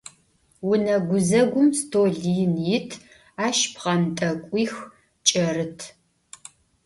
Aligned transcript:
Vune 0.67 0.95
guzegum 1.09 1.67
stol 1.79 2.13
yin 2.33 2.55
yit, 2.67 2.91
aş 3.45 3.59
pxhent'ek'uix 3.73 4.73
ç'erıt. 5.27 5.79